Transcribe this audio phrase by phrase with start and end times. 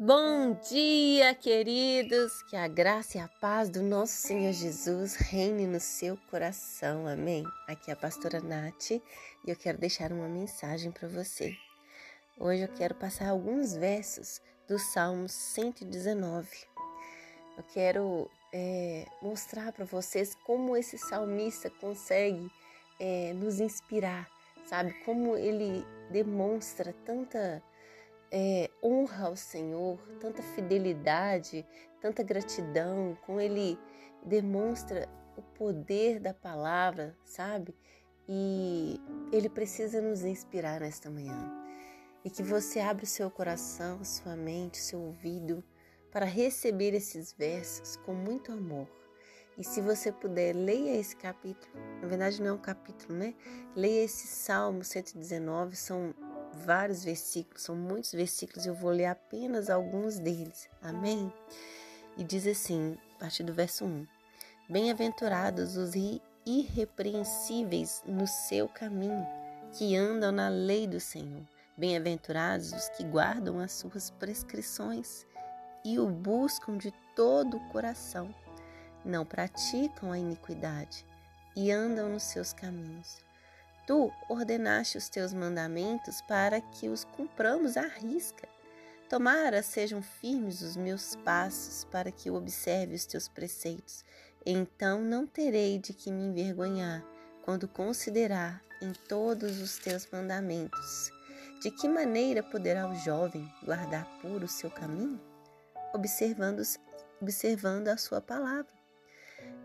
[0.00, 2.40] Bom dia, queridos!
[2.44, 7.42] Que a graça e a paz do nosso Senhor Jesus reine no seu coração, amém?
[7.66, 9.02] Aqui é a pastora Nath e
[9.44, 11.52] eu quero deixar uma mensagem para você.
[12.38, 16.48] Hoje eu quero passar alguns versos do Salmo 119.
[17.56, 22.48] Eu quero é, mostrar para vocês como esse salmista consegue
[23.00, 24.28] é, nos inspirar,
[24.64, 24.92] sabe?
[25.04, 27.60] Como ele demonstra tanta
[28.30, 31.66] é, honra ao Senhor, tanta fidelidade,
[32.00, 33.78] tanta gratidão, como ele
[34.24, 37.74] demonstra o poder da palavra, sabe?
[38.28, 39.00] E
[39.32, 41.50] ele precisa nos inspirar nesta manhã.
[42.24, 45.64] E que você abra o seu coração, sua mente, seu ouvido
[46.10, 48.88] para receber esses versos com muito amor.
[49.56, 51.72] E se você puder, leia esse capítulo.
[52.00, 53.34] Na verdade, não é um capítulo, né?
[53.74, 56.14] Leia esse Salmo 119, são
[56.58, 60.68] vários versículos, são muitos versículos, eu vou ler apenas alguns deles.
[60.82, 61.32] Amém?
[62.16, 64.06] E diz assim, a partir do verso 1:
[64.68, 65.92] Bem-aventurados os
[66.44, 69.26] irrepreensíveis no seu caminho,
[69.72, 71.42] que andam na lei do Senhor.
[71.76, 75.24] Bem-aventurados os que guardam as suas prescrições
[75.84, 78.34] e o buscam de todo o coração.
[79.04, 81.06] Não praticam a iniquidade
[81.54, 83.27] e andam nos seus caminhos.
[83.88, 88.46] Tu ordenaste os teus mandamentos para que os cumpramos à risca.
[89.08, 94.04] Tomara sejam firmes os meus passos para que eu observe os teus preceitos.
[94.44, 97.02] Então não terei de que me envergonhar
[97.46, 101.10] quando considerar em todos os teus mandamentos.
[101.62, 105.18] De que maneira poderá o jovem guardar puro o seu caminho?
[105.94, 106.60] Observando,
[107.22, 108.77] observando a sua palavra.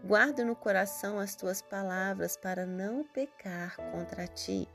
[0.04, 4.68] Guardo no coração as tuas palavras para não pecar contra ti.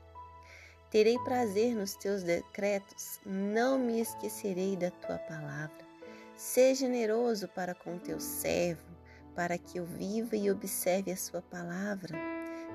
[0.89, 5.87] Terei prazer nos teus decretos, não me esquecerei da tua palavra.
[6.35, 8.89] Seja generoso para com teu servo,
[9.35, 12.17] para que eu viva e observe a sua palavra.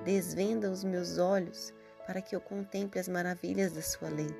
[0.04, 1.74] Desvenda os meus olhos,
[2.06, 4.30] para que eu contemple as maravilhas da sua lei.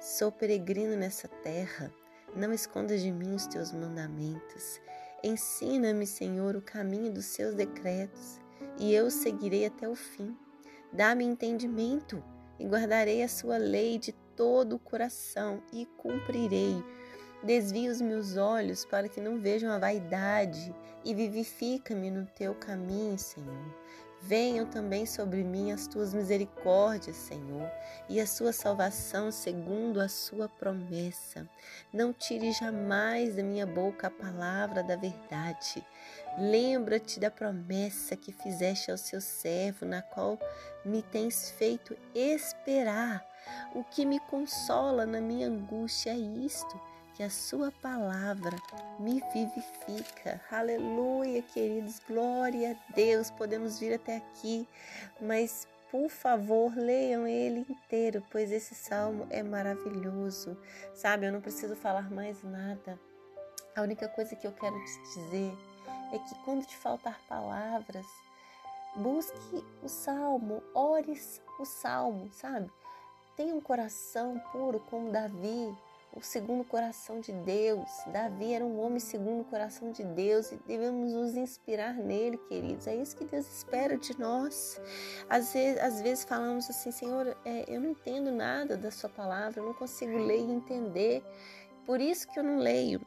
[0.00, 1.90] Sou peregrino nessa terra,
[2.34, 4.80] não escondas de mim os teus mandamentos.
[5.24, 8.40] Ensina-me, Senhor, o caminho dos seus decretos,
[8.76, 10.36] e eu seguirei até o fim.
[10.92, 12.22] Dá-me entendimento,
[12.58, 16.82] e guardarei a sua lei de todo o coração, e cumprirei.
[17.44, 20.74] Desvia os meus olhos para que não vejam a vaidade,
[21.04, 23.74] e vivifica-me no teu caminho, Senhor.
[24.24, 27.68] Venham também sobre mim as tuas misericórdias, Senhor,
[28.08, 31.48] e a sua salvação segundo a sua promessa.
[31.92, 35.84] Não tire jamais da minha boca a palavra da verdade.
[36.38, 40.38] Lembra-te da promessa que fizeste ao seu servo, na qual
[40.84, 43.26] me tens feito esperar.
[43.74, 48.56] O que me consola na minha angústia é isto que a sua palavra
[48.98, 50.40] me vivifica.
[50.50, 53.30] Aleluia, queridos, glória a Deus.
[53.30, 54.66] Podemos vir até aqui,
[55.20, 60.56] mas por favor, leiam ele inteiro, pois esse salmo é maravilhoso.
[60.94, 62.98] Sabe, eu não preciso falar mais nada.
[63.76, 65.52] A única coisa que eu quero te dizer
[66.12, 68.06] é que quando te faltar palavras,
[68.96, 72.70] busque o salmo, ores o salmo, sabe?
[73.36, 75.76] Tenha um coração puro como Davi,
[76.14, 77.88] o segundo coração de Deus.
[78.12, 82.86] Davi era um homem segundo o coração de Deus e devemos nos inspirar nele, queridos.
[82.86, 84.80] É isso que Deus espera de nós.
[85.28, 89.60] Às vezes, às vezes falamos assim, Senhor, é, eu não entendo nada da Sua palavra,
[89.60, 91.24] eu não consigo ler e entender,
[91.86, 93.00] por isso que eu não leio.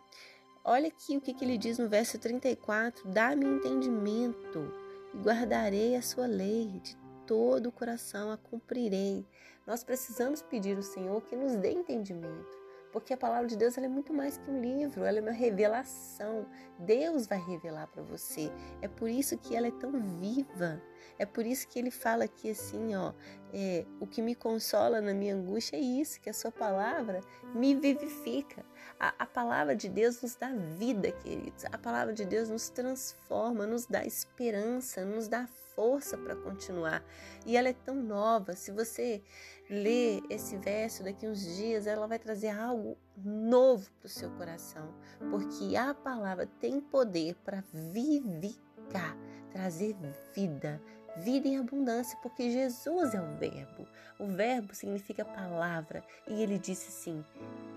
[0.63, 4.73] Olha aqui o que, que ele diz no verso 34: Dá-me entendimento
[5.13, 9.23] e guardarei a Sua lei de todo o coração, a cumprirei.
[9.67, 12.64] Nós precisamos pedir ao Senhor que nos dê entendimento
[12.95, 16.47] porque a palavra de Deus é muito mais que um livro, ela é uma revelação.
[16.79, 18.49] Deus vai revelar para você.
[18.81, 20.81] É por isso que ela é tão viva.
[21.19, 23.11] É por isso que ele fala aqui assim, ó,
[23.53, 27.19] é, o que me consola na minha angústia é isso, que a sua palavra
[27.53, 28.63] me vivifica.
[28.97, 31.65] A, a palavra de Deus nos dá vida, queridos.
[31.65, 37.03] A palavra de Deus nos transforma, nos dá esperança, nos dá força para continuar.
[37.45, 38.55] E ela é tão nova.
[38.55, 39.21] Se você
[39.69, 44.93] ler esse verso daqui uns dias, ela vai trazer algo novo para o seu coração,
[45.29, 49.17] porque a palavra tem poder para vivificar,
[49.51, 49.95] trazer
[50.33, 50.81] vida,
[51.17, 53.87] vida em abundância, porque Jesus é o Verbo.
[54.19, 57.25] O Verbo significa palavra e ele disse assim: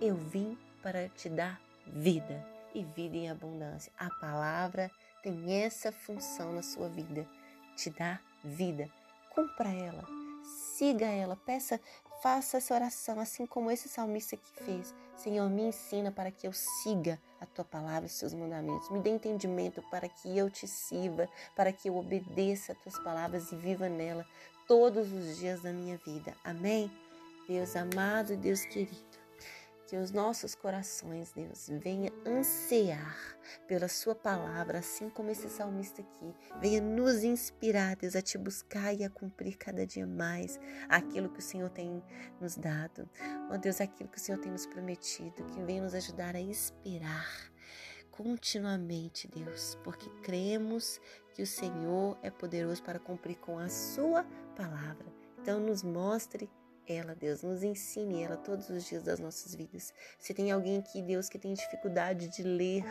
[0.00, 3.92] Eu vim para te dar vida e vida em abundância.
[3.98, 4.90] A palavra
[5.22, 7.26] tem essa função na sua vida
[7.78, 8.90] te dá vida.
[9.34, 10.04] Cumpra ela,
[10.76, 11.80] siga ela, peça,
[12.20, 14.92] faça essa oração, assim como esse salmista que fez.
[15.16, 18.90] Senhor, me ensina para que eu siga a tua palavra, os teus mandamentos.
[18.90, 23.52] Me dê entendimento para que eu te sirva, para que eu obedeça as tuas palavras
[23.52, 24.26] e viva nela
[24.66, 26.34] todos os dias da minha vida.
[26.44, 26.90] Amém?
[27.48, 29.27] Deus amado, Deus querido.
[29.88, 33.16] Que os nossos corações, Deus, venha ansiar
[33.66, 36.34] pela Sua palavra, assim como esse salmista aqui.
[36.60, 41.38] Venha nos inspirar, Deus, a te buscar e a cumprir cada dia mais aquilo que
[41.38, 42.04] o Senhor tem
[42.38, 43.08] nos dado.
[43.50, 46.40] Ó oh, Deus, aquilo que o Senhor tem nos prometido, que venha nos ajudar a
[46.40, 47.50] esperar
[48.10, 51.00] continuamente, Deus, porque cremos
[51.32, 54.22] que o Senhor é poderoso para cumprir com a Sua
[54.54, 55.06] palavra.
[55.40, 56.50] Então, nos mostre
[56.88, 57.42] ela, Deus.
[57.42, 59.92] Nos ensine ela todos os dias das nossas vidas.
[60.18, 62.82] Se tem alguém aqui, Deus, que tem dificuldade de ler,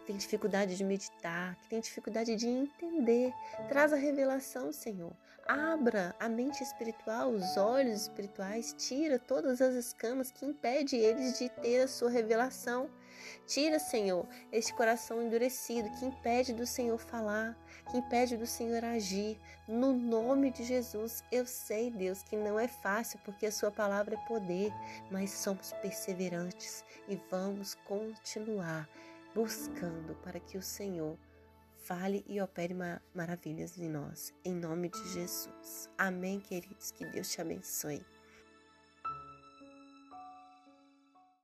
[0.00, 3.32] que tem dificuldade de meditar, que tem dificuldade de entender,
[3.68, 5.12] traz a revelação, Senhor.
[5.46, 11.48] Abra a mente espiritual, os olhos espirituais, tira todas as escamas que impedem eles de
[11.48, 12.90] ter a sua revelação.
[13.46, 17.56] Tira, Senhor, este coração endurecido que impede do Senhor falar,
[17.90, 19.38] que impede do Senhor agir.
[19.66, 24.14] No nome de Jesus, eu sei, Deus, que não é fácil porque a Sua palavra
[24.14, 24.72] é poder,
[25.10, 28.88] mas somos perseverantes e vamos continuar
[29.34, 31.16] buscando para que o Senhor
[31.88, 32.74] fale e opere
[33.14, 34.34] maravilhas em nós.
[34.44, 35.88] Em nome de Jesus.
[35.96, 36.90] Amém, queridos.
[36.90, 38.04] Que Deus te abençoe.